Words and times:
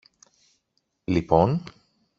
Λοιπόν; 1.03 1.61